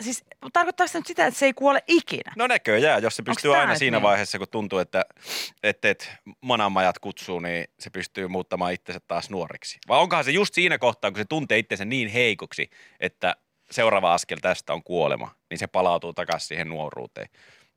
[0.00, 2.32] siis tarkoittaako se nyt sitä, että se ei kuole ikinä?
[2.36, 4.02] No näköjään, jos se pystyy aina siinä niin?
[4.02, 5.04] vaiheessa, kun tuntuu, että
[5.62, 9.78] et, et manamajat kutsuu, niin se pystyy muuttamaan itsensä taas nuoriksi.
[9.88, 13.36] Vai onkohan se just siinä kohtaa, kun se tuntee itsensä niin heikoksi, että
[13.70, 17.28] seuraava askel tästä on kuolema, niin se palautuu takaisin siihen nuoruuteen.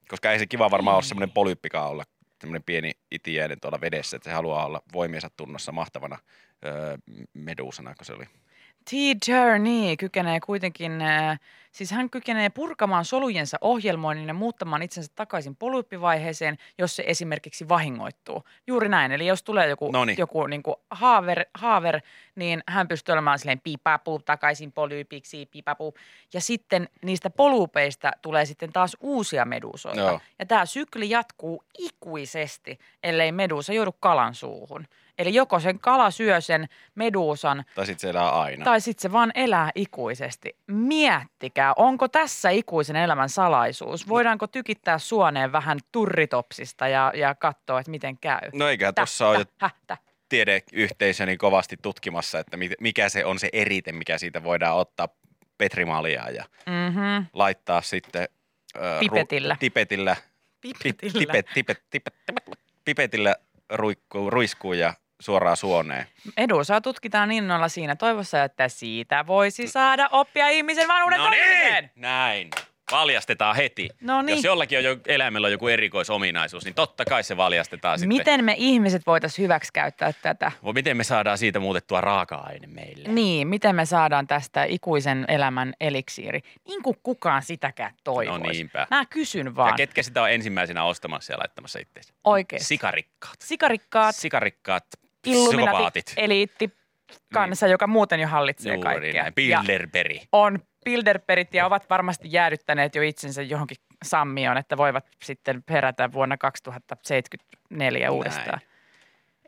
[0.08, 2.04] Koska ei se kiva varmaan ole semmoinen polyyppikaan olla,
[2.42, 6.20] semmoinen pieni itiäinen tuolla vedessä, että se haluaa olla voimiensa tunnossa mahtavana
[6.66, 6.98] öö,
[7.34, 8.26] medusana, kun se oli.
[8.90, 11.40] T-Journey kykenee kuitenkin, äh,
[11.72, 18.44] siis hän kykenee purkamaan solujensa ohjelmoinnin ja muuttamaan itsensä takaisin polyppivaiheeseen, jos se esimerkiksi vahingoittuu.
[18.68, 20.18] Juuri näin, eli jos tulee joku, Noniin.
[20.18, 22.02] joku niin kuin haaver, haaver,
[22.36, 25.94] niin hän pystyy olemaan silleen pipapu takaisin polypiksi, pipapu.
[26.34, 30.00] Ja sitten niistä polypeista tulee sitten taas uusia medusoita.
[30.00, 30.20] Joo.
[30.40, 34.86] Ja tämä sykli jatkuu ikuisesti, ellei medusa joudu kalan suuhun.
[35.18, 38.66] Eli joko sen kala syö sen meduusan Tai sitten se elää aina.
[38.66, 40.56] tai sitten se vaan elää ikuisesti.
[40.68, 44.08] Miettikää, onko tässä ikuisen elämän salaisuus?
[44.08, 48.40] Voidaanko tykittää suoneen vähän turritopsista ja, ja katsoa, että miten käy?
[48.54, 49.46] No Tä, tuossa ole
[50.30, 55.08] tiedeyhteisö niin kovasti tutkimassa, että mikä se on se erite, mikä siitä voidaan ottaa
[55.58, 57.26] petrimalia ja Mhm.
[57.34, 58.28] laittaa sitten...
[58.78, 59.56] ö, Pipetillä.
[59.60, 60.16] Tipetillä.
[60.62, 61.14] Pipetillä.
[61.20, 62.14] Tipet, tipet, tipet,
[62.86, 63.36] pipetillä
[63.70, 66.06] ruikkuu, ruiskuu ja suoraan suoneen.
[66.38, 71.92] Medusaa tutkitaan innolla siinä toivossa, että siitä voisi saada oppia ihmisen vanhuuden toimimiseen.
[71.96, 72.50] Näin.
[72.92, 73.90] Valjastetaan heti.
[74.02, 74.36] No niin.
[74.36, 78.18] Jos jollakin on jo, eläimellä on joku erikoisominaisuus, niin totta kai se valjastetaan sitten.
[78.18, 80.52] Miten me ihmiset voitaisiin hyväksikäyttää tätä?
[80.64, 83.10] Voi, miten me saadaan siitä muutettua raaka-aine meille?
[83.10, 86.40] Niin, miten me saadaan tästä ikuisen elämän eliksiiri?
[86.68, 88.44] Niin kuin kukaan sitäkään toivoisi.
[88.44, 88.88] No niinpä.
[88.90, 89.76] Mä kysyn Ja vaan.
[89.76, 92.14] ketkä sitä on ensimmäisenä ostamassa ja laittamassa itseensä?
[92.24, 92.68] Oikeesti.
[92.68, 93.36] Sikarikkaat.
[93.42, 94.86] Sikarikkaat, Sikarikkaat
[95.26, 96.14] Illuminati, psykopaatit.
[96.18, 96.72] eliitti,
[97.34, 99.14] kansa, joka muuten jo hallitsee Juuri kaikkea.
[99.14, 99.26] näin.
[99.26, 100.18] Ja Bilderberg.
[100.32, 106.38] on Bilderperit ja ovat varmasti jäädyttäneet jo itsensä johonkin sammioon, että voivat sitten perätä vuonna
[106.38, 108.60] 2074 uudestaan.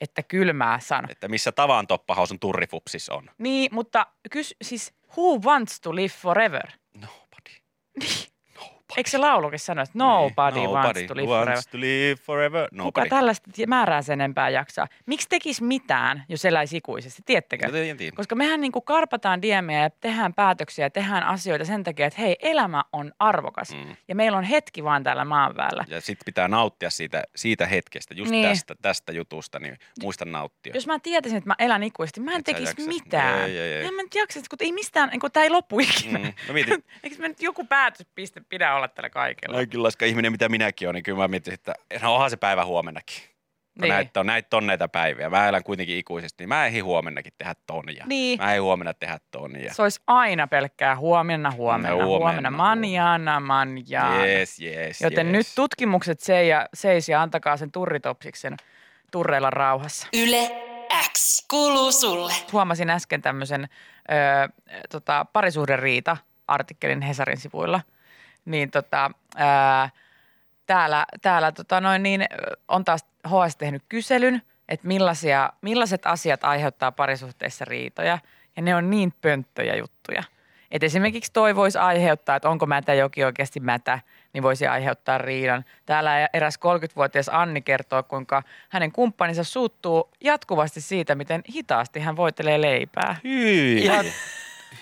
[0.02, 1.08] Että kylmää sano.
[1.12, 3.30] Että missä tavan toppahausun turrifupsis on.
[3.38, 6.72] Niin, mutta kys, siis who wants to live forever?
[6.94, 7.12] Nobody.
[7.96, 8.26] Nobody.
[8.98, 10.70] Eikö se laulukin sano, että nobody, Niin.
[10.70, 11.48] wants to live forever?
[11.50, 12.68] wants to live forever.
[12.70, 13.10] Kuka Nobody.
[13.10, 14.88] tällaista määrää sen enempää jaksaa?
[15.06, 17.22] Miksi tekisi mitään, jos eläisi ikuisesti?
[17.26, 17.68] Tiedättekö?
[17.68, 17.74] No.
[18.16, 22.22] Koska mehän niin kuin karpataan diemiä ja tehdään päätöksiä ja tehdään asioita sen takia, että
[22.22, 23.74] hei, elämä on arvokas.
[23.74, 23.96] Mm.
[24.08, 25.86] Ja meillä on hetki vaan täällä maan päällä.
[25.88, 28.48] Ja sitten pitää nauttia siitä, siitä hetkestä, just Niin.
[28.50, 30.72] tästä, tästä jutusta, niin muista nauttia.
[30.76, 32.88] Jos mä tietäisin, että mä elän ikuisesti, mä en Et tekisi jaksa.
[32.88, 33.40] mitään.
[33.42, 33.86] Ei, ei, ei.
[33.86, 36.20] En mä nyt jaksaisi, kun ei mistään, kun tää ei loppu ikinä.
[36.20, 36.26] Mm.
[36.26, 36.54] No
[37.04, 39.56] Eikö me nyt joku päätöspiste pidä olla tällä kaikella?
[39.58, 43.18] kaikenlaista ihminen, mitä minäkin olen, niin kyllä mä mietin, että no onhan se päivä huomennakin.
[43.20, 43.90] Kun Niin.
[43.90, 45.30] näitä, on, näitä on näitä päiviä.
[45.30, 48.06] Mä elän kuitenkin ikuisesti, niin mä ehdin huomennakin tehdä tonia.
[48.08, 48.40] Niin.
[48.40, 49.74] Mä ehdin huomenna tehdä tonia.
[49.74, 54.26] Se olisi aina pelkkää huomenna, huomenna, No, huomenna, huomenna, manjana, manjana.
[54.26, 55.34] Yes, yes, Joten yes.
[55.34, 58.58] nyt tutkimukset se ja, seis ja antakaa sen turritopsiksen
[59.12, 60.08] turreilla rauhassa.
[60.14, 60.52] Yle
[61.14, 62.34] X kuuluu sulle.
[62.54, 63.68] Huomasin äsken tämmöisen
[64.12, 64.50] ö,
[64.92, 67.82] tota, parisuhderiita-artikkelin Hesarin sivuilla.
[68.46, 69.90] Niin tota, ää,
[70.66, 72.26] täällä, täällä tota noin niin,
[72.68, 78.20] on taas HS tehnyt kyselyn, että millaisia, millaiset asiat aiheuttaa parisuhteissa riitoja.
[78.56, 80.24] Ja ne on niin pönttöjä juttuja.
[80.72, 84.00] Et esimerkiksi toi voisi aiheuttaa, että onko mätä jokin oikeasti mätä,
[84.34, 85.66] niin voisi aiheuttaa riidan.
[85.86, 92.62] Täällä eräs 30-vuotias Anni kertoo, kuinka hänen kumppaninsa suuttuu jatkuvasti siitä, miten hitaasti hän voitelee
[92.62, 93.16] leipää.
[93.24, 93.84] Hyi.
[93.84, 94.06] Ihan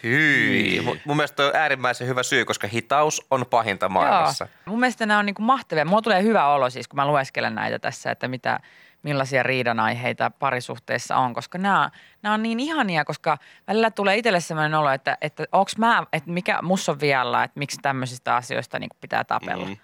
[0.04, 0.82] hyi.
[0.86, 4.46] Mun, mun mielestä on äärimmäisen hyvä syy, koska hitaus on pahinta maailmassa.
[4.46, 4.62] Joo.
[4.66, 5.86] Mun mielestä nämä on niin kuin mahtavia.
[5.86, 8.60] Mulla tulee hyvä olo siis, kun mä lueskelen näitä tässä, että mitä,
[9.04, 11.90] millaisia riidanaiheita parisuhteissa on, koska nämä,
[12.22, 16.32] nämä on niin ihania, koska välillä tulee itselle sellainen olo, että, että onks mä, että
[16.32, 19.66] mikä mus on vialla, että miksi tämmöisistä asioista niin pitää tapella.
[19.66, 19.78] Mm.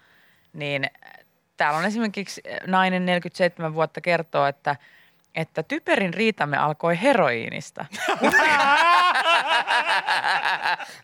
[0.54, 0.88] Niin
[1.58, 4.76] täällä on esimerkiksi nainen 47 vuotta kertoo, että
[5.40, 7.86] että typerin riitamme alkoi heroiinista.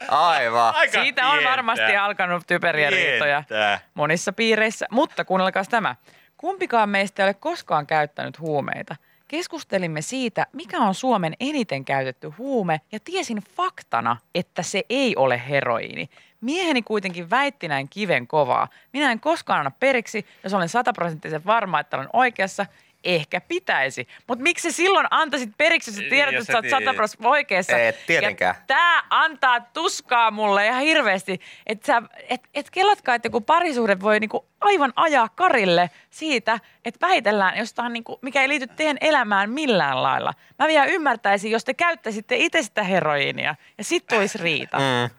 [0.10, 0.76] Aivan.
[0.76, 1.50] Aika Siitä on pientä.
[1.50, 3.80] varmasti alkanut typeriä riitoja Pientä.
[3.94, 4.86] monissa piireissä.
[4.92, 5.96] Mutta kuunnelkaa tämä.
[6.38, 8.96] Kumpikaan meistä ei ole koskaan käyttänyt huumeita.
[9.28, 15.42] Keskustelimme siitä, mikä on Suomen eniten käytetty huume ja tiesin faktana, että se ei ole
[15.50, 16.10] heroiini.
[16.42, 18.68] Mieheni kuitenkin väitti näin kiven kovaa.
[18.94, 22.66] Minä en koskaan anna periksi, jos olen sataprosenttisen varma, että olen oikeassa.
[23.06, 24.08] Ehkä pitäisi.
[24.28, 26.80] Mutta miksi silloin antaisit periksi, jos Niin, tiedät, jos että sä oot tiedät.
[26.80, 27.78] sataprosenttisen oikeassa?
[27.78, 28.56] Et tietenkään.
[28.68, 34.46] Tää antaa tuskaa mulle ihan hirveästi, että et, et kelatkaa, että joku parisuhde voi niinku
[34.62, 40.34] aivan ajaa karille siitä, että väitellään jostain, niinku, mikä ei liity teidän elämään millään lailla.
[40.60, 44.78] Mä vielä ymmärtäisin, jos te käyttäisitte itse sitä heroiinia ja sit tulisi riita.
[44.86, 45.10] Mm.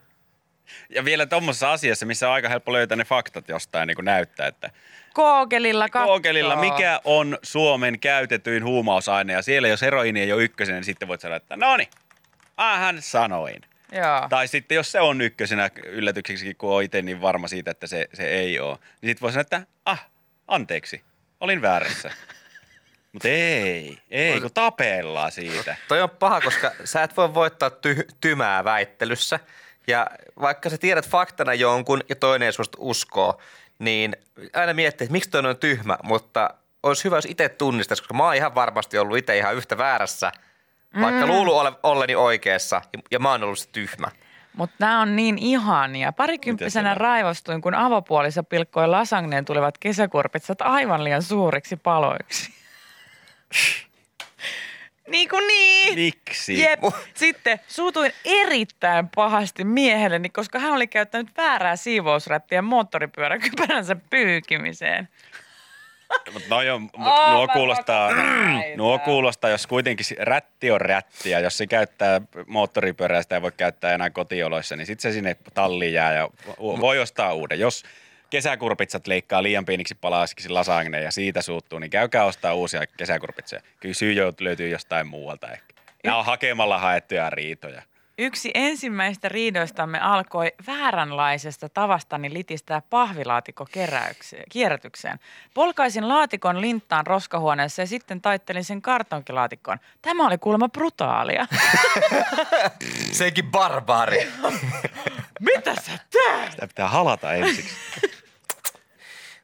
[0.90, 4.46] Ja vielä tuommoisessa asiassa, missä on aika helppo löytää ne faktat jostain niin kuin näyttää,
[4.46, 4.70] että
[5.16, 6.06] Kookelilla kattoo.
[6.06, 11.08] Kookelilla, mikä on Suomen käytetyin huumausaine, ja siellä jos heroini ei ole ykkösenä, niin sitten
[11.08, 11.88] voit sanoa, että no niin,
[12.56, 13.62] hän sanoin.
[13.92, 14.26] Joo.
[14.28, 18.08] Tai sitten jos se on ykkösenä yllätykseksi, kun on itse niin varma siitä, että se,
[18.14, 20.06] se ei ole, niin sitten voi sanoa, että ah,
[20.48, 21.02] anteeksi,
[21.40, 22.10] olin väärässä.
[23.12, 25.76] Mutta ei, ei, kun tapellaan siitä.
[25.88, 29.40] Toi on paha, koska sä et voi voittaa ty- tymää väittelyssä.
[29.86, 30.06] Ja
[30.40, 33.40] vaikka sä tiedät faktana jonkun ja toinen ei susta uskoo,
[33.78, 34.16] niin
[34.54, 36.50] aina miettii, että miksi toi on tyhmä, mutta
[36.82, 40.32] olisi hyvä, jos itse tunnistaisi, koska mä oon ihan varmasti ollut itse ihan yhtä väärässä,
[41.00, 41.32] vaikka mm.
[41.32, 44.08] luulu ole, olleni oikeassa ja, mä oon ollut se tyhmä.
[44.56, 46.12] Mutta nämä on niin ihania.
[46.12, 52.52] Parikymppisenä raivostuin, kun avopuolissa pilkkoi lasagneen tulevat kesäkurpitsat aivan liian suuriksi paloiksi.
[55.06, 55.94] niin kuin niin.
[55.94, 56.60] Miksi?
[56.60, 56.80] Jep.
[57.14, 65.08] Sitten suutuin erittäin pahasti miehelleni, koska hän oli käyttänyt väärää siivousrättiä moottoripyöräkypäränsä pyykimiseen.
[66.32, 68.10] Mutta noi on, mut Aa, nuo kuulostaa,
[68.76, 73.94] nuo kuulostaa, jos kuitenkin rätti on rättiä, jos se käyttää moottoripyörää, sitä ei voi käyttää
[73.94, 77.60] enää kotioloissa, niin sitten se sinne talliin jää ja voi ostaa uuden.
[77.60, 77.82] Jos
[78.30, 83.62] kesäkurpitsat leikkaa liian pieniksi palaisiksi lasagne ja siitä suuttuu, niin käykää ostaa uusia kesäkurpitseja.
[83.80, 85.74] Kyllä syy löytyy jostain muualta ehkä.
[86.04, 87.82] Nämä on hakemalla haettuja riitoja.
[88.18, 93.66] Yksi ensimmäistä riidoistamme alkoi vääränlaisesta tavastani litistää pahvilaatikko
[94.50, 95.18] kierrätykseen.
[95.54, 99.78] Polkaisin laatikon linttaan roskahuoneessa ja sitten taittelin sen kartonkilaatikkoon.
[100.02, 101.46] Tämä oli kuulemma brutaalia.
[103.12, 104.28] Senkin barbaari.
[105.40, 106.50] Mitä sä teet?
[106.50, 107.74] Sitä pitää halata ensiksi.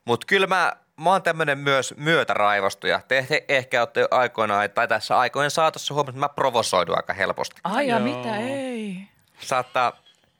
[0.04, 3.00] Mutta kyllä mä, mä oon tämmönen myös myötäraivostuja.
[3.08, 7.60] Te ehkä, ehkä olette aikoinaan, tai tässä aikojen saatossa huomannut, että mä provosoidun aika helposti.
[7.64, 8.96] Ai ja mitä ei?
[9.40, 9.92] Saattaa,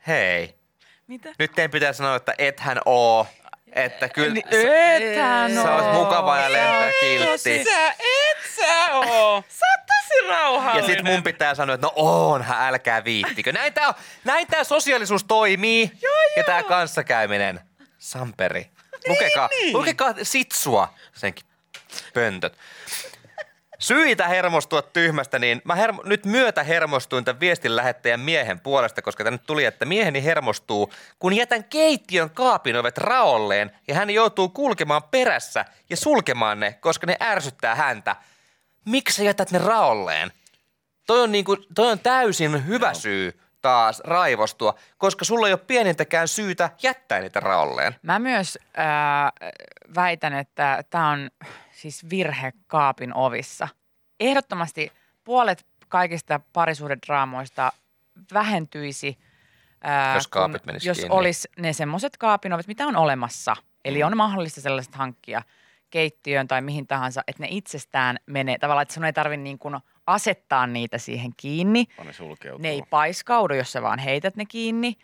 [0.07, 0.55] hei,
[1.07, 1.29] Mitä?
[1.39, 3.27] nyt teidän pitää sanoa, että ethän oo.
[3.73, 5.93] Että kyllä Niin, sä, ethän sä oot oo.
[5.93, 7.65] mukava ja lempeä kiltti.
[7.65, 9.45] Sä et sä oo.
[9.49, 10.91] Sä oot tosi rauhallinen.
[10.91, 13.53] Ja sit mun pitää sanoa, että no onhan, älkää viittikö.
[13.53, 13.95] Näin tää, on-
[14.25, 15.91] näin tää sosiaalisuus toimii.
[16.03, 16.23] Joo, joo.
[16.37, 17.61] Ja tää kanssakäyminen.
[17.99, 18.71] Samperi.
[19.09, 21.47] Lukekaa, niin, lukekaa sitsua senkin
[22.15, 22.59] pöntöt.
[23.79, 29.25] Syitä hermostua tyhmästä, niin mä hermo, nyt myötä hermostuin tämän viestin lähettäjän miehen puolesta, koska
[29.25, 35.03] tänne tuli, että mieheni hermostuu, kun jätän keittiön kaapin ovet raolleen ja hän joutuu kulkemaan
[35.03, 38.17] perässä ja sulkemaan ne, koska ne ärsyttää häntä.
[38.85, 40.33] Miksi sä jätät ne raolleen?
[41.07, 46.29] Toi on, niinku, toi on täysin hyvä syy taas raivostua, koska sulla ei ole pienintäkään
[46.29, 47.95] syytä jättää niitä raolleen.
[48.03, 49.51] Mä myös äh,
[49.95, 51.31] väitän, että tämä on
[51.73, 53.69] siis virhe kaapin ovissa.
[54.21, 54.93] Ehdottomasti
[55.25, 57.73] puolet kaikista parisuhdedraamoista
[58.33, 59.19] vähentyisi,
[59.87, 61.17] äh, Jos kaapit kun- jos kiinni.
[61.17, 63.57] olisi ne semmoiset kaapin ovet, mitä on olemassa.
[63.85, 65.43] Eli on mahdollista sellaiset hankkia
[65.91, 68.59] keittiöön tai mihin tahansa, että ne itsestään menee.
[68.59, 71.87] Tavallaan, että sun ei tarvitse niin kuin asettaa niitä siihen kiinni.
[71.99, 72.63] On ne sulkeutuu.
[72.63, 74.97] Ne ei paiskaudu, jos sä vaan heität ne kiinni,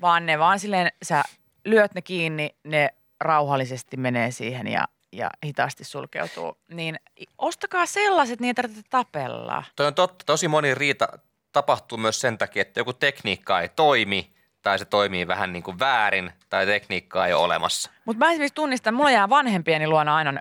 [0.00, 1.24] vaan ne vaan silleen, sä
[1.64, 2.88] lyöt ne kiinni, ne
[3.20, 6.58] rauhallisesti menee siihen ja, ja hitaasti sulkeutuu.
[6.68, 6.98] Niin
[7.38, 9.64] ostakaa sellaiset, niin ei tarvitse tapella.
[9.76, 10.24] Toi on totta.
[10.24, 11.08] Tosi moni riita
[11.52, 15.78] tapahtuu myös sen takia, että joku tekniikka ei toimi tai se toimii vähän niin kuin
[15.78, 17.90] väärin tai tekniikkaa ei ole olemassa.
[18.04, 20.32] Mutta mä esimerkiksi tunnistan, mulla jää vanhempieni luona aina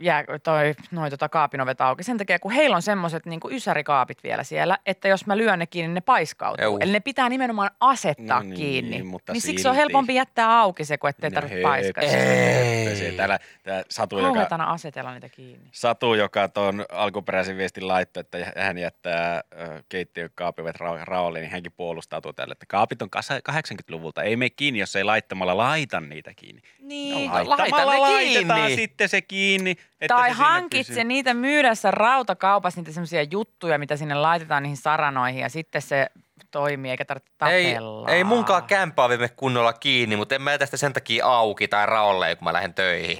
[0.00, 4.42] jää toi, noi tota kaapinovet auki sen takia, kun heillä on semmoiset niin ysärikaapit vielä
[4.44, 6.78] siellä, että jos mä lyön ne kiinni, ne paiskautuu.
[6.80, 9.02] Eli ne pitää nimenomaan asettaa No niin, kiinni.
[9.02, 9.82] mutta niin siksi on silti.
[9.82, 12.06] helpompi jättää auki se, kun ettei tarvitse paiskata.
[12.06, 13.12] Ei.
[13.16, 15.68] Täällä, tää Satu, joka, asetella niitä kiinni.
[15.72, 19.42] Satu, joka tuon alkuperäisen viestin laittoi, että hän jättää
[19.88, 24.22] keittiön kaapivet ra- raolle, niin hänkin puolustautuu tälle, että kaapit on kasa- 80-luvulta.
[24.22, 26.62] Ei mene kiinni, jos ei laittamalla laita niitä kiinni.
[26.80, 28.76] Niin, no, laita ne laitetaan kiinni.
[28.76, 29.70] sitten se kiinni.
[29.70, 31.04] Että Tai se hankitse pysyy.
[31.04, 36.06] niitä myydessä rautakaupassa, niitä semmoisia juttuja, mitä sinne laitetaan niihin saranoihin ja sitten se
[36.50, 38.08] toimii, eikä tarvitse Ei, tapella.
[38.10, 41.86] ei munkaan kämpää viime kunnolla kiinni, mutta en mä jätä sitä sen takia auki tai
[41.86, 43.18] raolle, kun mä lähden töihin.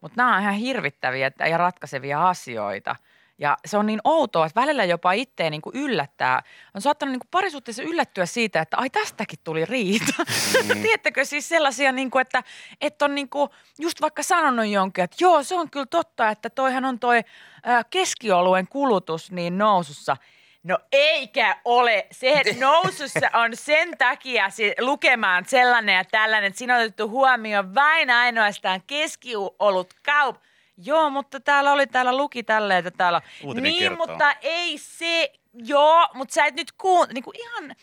[0.00, 2.96] Mutta nämä on ihan hirvittäviä että- ja ratkaisevia asioita.
[3.38, 6.42] Ja se on niin outoa, että välillä jopa itteen niin kuin yllättää.
[6.74, 10.24] On saattanut niin kuin parisuhteessa yllättyä siitä, että ai tästäkin tuli riita.
[10.62, 10.82] Mm.
[10.82, 12.42] Tiedättekö siis sellaisia, niin kuin, että,
[12.80, 16.50] että on niin kuin just vaikka sanonut jonkin, että joo se on kyllä totta, että
[16.50, 17.20] toihan on toi
[17.62, 20.16] ää, keskioluen kulutus niin nousussa.
[20.62, 22.06] No eikä ole.
[22.12, 27.74] Se nousussa on sen takia se lukemaan sellainen ja tällainen, että siinä on otettu huomioon
[27.74, 30.36] vain ainoastaan keskiolut kaup.
[30.76, 33.22] Joo, mutta täällä oli, täällä luki tälleen, että täällä...
[33.44, 34.06] Uutinen niin, kertoo.
[34.06, 37.74] mutta ei se, joo, mutta sä et nyt kuun, niin kuin ihan,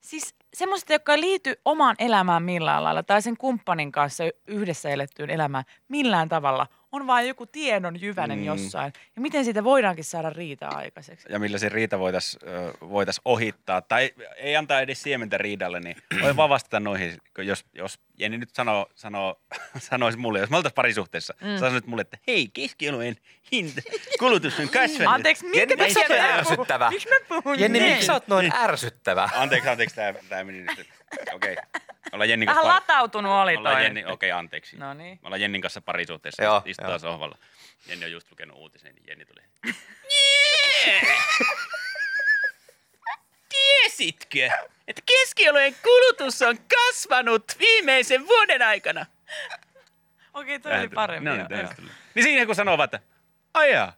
[0.00, 5.30] siis semmoiset, jotka ei liity omaan elämään millään lailla tai sen kumppanin kanssa yhdessä elettyyn
[5.30, 8.44] elämään millään tavalla, on vain joku tiedon jyvänen mm.
[8.44, 8.92] jossain.
[9.16, 11.26] Ja miten siitä voidaankin saada riitaa aikaiseksi?
[11.30, 12.42] ja millä se riita voitaisiin
[12.80, 17.98] voitais ohittaa, tai ei antaa edes siementä riidalle, niin voi vaan vastata noihin, jos, jos
[18.18, 19.40] Jenni nyt sanoo, sanoo,
[19.78, 21.58] sanoisi mulle, jos me oltaisiin parisuhteessa, mm.
[21.58, 23.16] sanoisit mulle, että hei, keskioluen
[23.52, 23.82] hinta,
[24.18, 25.14] kulutus on kasvanut.
[25.14, 26.90] Anteeksi, minkä Jenni, miksi takia mä ärsyttävä?
[26.90, 29.28] Miksi mä puhun Jenni, miksi sä oot noin ärsyttävä?
[29.34, 30.86] Anteeksi, anteeksi, tämä, tämä meni nyt.
[31.34, 31.80] Okei, okay.
[32.12, 33.84] Ollaan Jennin Vähän kanssa latautunut oli ollaan toi.
[33.84, 34.76] Jenni, okei, okay, anteeksi.
[34.76, 35.18] No niin.
[35.22, 36.98] Me ollaan Jennin kanssa parisuhteessa, Joo, istutaan joo.
[36.98, 37.38] sohvalla.
[37.86, 39.40] Jenni on just lukenut uutisen, niin Jenni tuli.
[43.48, 44.50] Tiesitkö,
[44.88, 49.06] että keskiolojen kulutus on kasvanut viimeisen vuoden aikana?
[50.34, 51.30] Okei, toi oli parempi.
[51.30, 51.48] No, niin,
[52.14, 53.00] niin siinä kun sanoo vaan, että
[53.54, 53.92] ai jaa,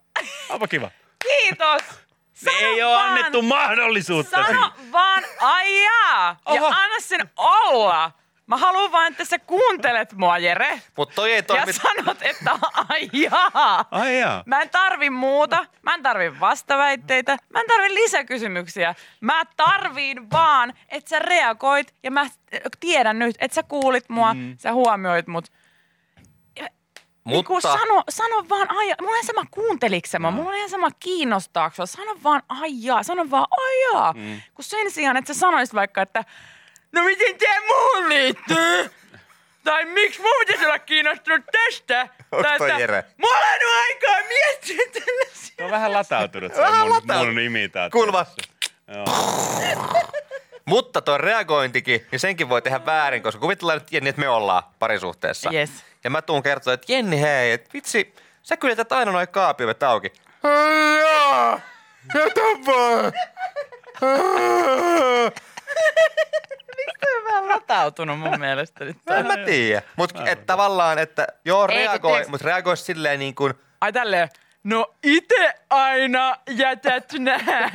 [0.49, 0.91] onpa kiva.
[1.23, 2.02] Kiitos!
[2.45, 6.27] Me Sano ei ole vaan- annettu mahdollisuutta Sano vaan aijaa!
[6.47, 6.65] Ja Oho.
[6.65, 8.11] anna sen olla!
[8.47, 10.81] Mä haluan vaan, että sä kuuntelet mua, Jere.
[10.97, 11.73] Mutta toi ei Ja toimi.
[11.73, 12.51] sanot, että
[12.89, 13.85] aijaa!
[13.91, 14.43] Ai jaa.
[14.45, 18.95] Mä en tarvi muuta, mä en tarvi vastaväitteitä, mä en tarvi lisäkysymyksiä.
[19.21, 22.25] Mä tarviin vaan, että sä reagoit ja mä
[22.79, 24.55] tiedän nyt, että sä kuulit mua, mm.
[24.57, 25.45] sä huomioit mut.
[27.23, 27.53] Mutta...
[27.53, 28.95] Mutta sano, sano vaan aijaa.
[29.01, 31.85] Mulla on ihan sama kuunteliks sä mua, mulla on ihan sama kiinnostaako.
[31.85, 34.13] Sano vaan aijaa, sano vaan aijaa.
[34.13, 34.41] Mm.
[34.53, 36.23] Kun sen sijaan, että sä sanoisit vaikka, että
[36.91, 38.89] no miten tää muun liittyy?
[39.63, 42.09] Tai miksi mun pitäisi olla kiinnostunut tästä?
[42.41, 43.03] Tai toi Jere?
[43.17, 45.65] Mulla on aikaa miettiä tällaisia.
[45.65, 47.99] On vähän latautunut se Vähän mun, mun imitaatio.
[48.01, 48.25] Kulma.
[48.87, 49.05] Joo.
[50.65, 54.63] Mutta tuo reagointikin, niin senkin voi tehdä väärin, koska kuvitellaan nyt Jenni, että me ollaan
[54.79, 55.49] parisuhteessa.
[55.53, 55.71] Yes.
[56.03, 60.13] Ja mä tuun kertoa, että Jenni hei, että vitsi, sä kyljetät aina noin kaapiovet auki.
[61.01, 61.59] Jaa,
[62.15, 63.13] jätä vaan.
[67.01, 68.97] Toi on vähän latautunut mun mielestä nyt.
[69.17, 69.81] En mä tiedä.
[69.95, 73.93] Mutta et tavallaan, että joo, Ei, kun reagoi, tiiäks- mutta reagoi silleen niin kuin, Ai
[73.93, 74.29] tälleen,
[74.63, 77.71] no ite aina jätät nää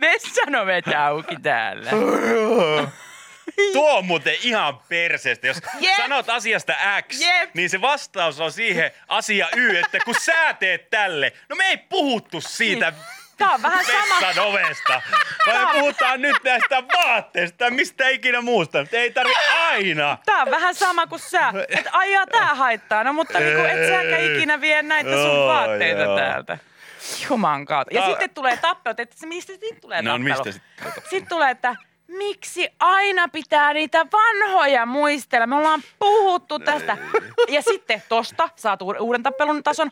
[0.00, 1.90] vessanovet auki täällä.
[3.72, 5.46] Tuo on muuten ihan perseestä.
[5.46, 5.96] Jos Jep.
[5.96, 6.74] sanot asiasta
[7.08, 7.54] X, Jep.
[7.54, 11.76] niin se vastaus on siihen asia Y, että kun sä teet tälle, no me ei
[11.76, 12.92] puhuttu siitä
[13.38, 14.28] Tää on vähän sama.
[14.28, 15.02] vessan ovesta,
[15.46, 18.86] me puhutaan nyt näistä vaatteista, mistä ikinä muusta.
[18.92, 19.32] Ei tarvi
[19.70, 20.18] aina.
[20.26, 21.52] Tää on vähän sama kuin sä.
[21.68, 23.04] Että aijaa tää haittaa.
[23.04, 26.58] No mutta niinku et säkään ikinä vie näitä sun vaatteita täältä.
[27.30, 27.94] Juman kautta.
[27.94, 30.24] Ja Tää- sitten tulee tappelut, että mistä sitten tulee No, tappelu?
[30.28, 30.62] mistä sit-
[31.10, 31.76] Sitten tulee, että
[32.08, 35.46] miksi aina pitää niitä vanhoja muistella?
[35.46, 36.96] Me ollaan puhuttu tästä.
[37.48, 39.90] Ja sitten tosta saat uuden tappelun tason.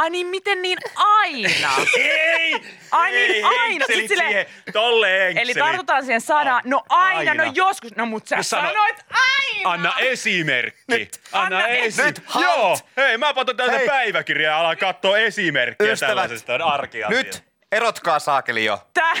[0.00, 1.48] Ai niin, miten niin aina?
[1.96, 2.54] Ei!
[2.90, 3.60] Ai niin, ei, aina.
[3.68, 6.62] Henkselit Sit silleen- siihen, tolle Eli tartutaan siihen sanaan.
[6.64, 7.44] No aina, Aina.
[7.44, 7.96] no joskus.
[7.96, 9.70] No mut sä No sano- sanoit aina.
[9.70, 10.82] Anna esimerkki.
[10.88, 11.20] Nyt.
[11.32, 12.44] Anna, Anna esi- Nyt, halt.
[12.44, 12.78] Joo.
[12.96, 16.10] Hei, mä paton täältä päiväkirjaa ja alan katsoa esimerkkejä Ystävät.
[16.10, 17.38] tällaisesta arkiasiasta.
[17.38, 18.86] nyt erotkaa saakeli jo.
[18.94, 19.12] Tää.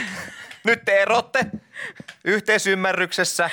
[0.64, 1.40] Nyt te erotte
[2.24, 3.50] yhteisymmärryksessä,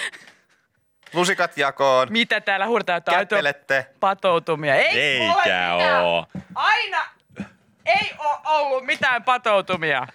[1.13, 3.01] lusikat jakoon, Mitä täällä huudetaan?
[3.09, 3.85] Kättelette.
[3.99, 4.75] patoutumia.
[4.75, 6.27] Ei Eikä ole oo.
[6.55, 7.05] Aina
[7.87, 10.07] ei ole ollut mitään patoutumia.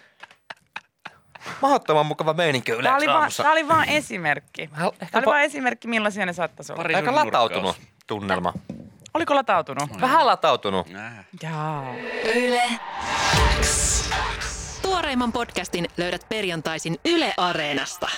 [1.62, 3.42] Mahdottoman mukava meininki Tämä yleensä oli, vaan, aamussa.
[3.42, 4.66] tämä oli vaan esimerkki.
[4.74, 6.82] Tämä oli pa- vaan esimerkki, millaisia ne saattaisi olla.
[6.82, 8.52] Pari- Aika latautunut tunnelma.
[9.14, 10.00] Oliko latautunut?
[10.00, 10.86] Vähän latautunut.
[10.94, 11.12] Äh.
[11.42, 11.94] Jaa.
[12.34, 12.62] Yle
[13.60, 14.10] X.
[14.82, 18.08] Tuoreimman podcastin löydät perjantaisin Yle Areenasta.